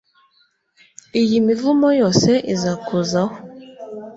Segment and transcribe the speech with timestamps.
[1.21, 3.35] iyi mivumo yose izakuzaho,